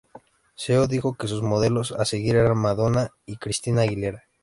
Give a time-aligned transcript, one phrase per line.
[0.55, 4.23] Seo dijo que sus modelos a seguir eran Madonna y Christina Aguilera.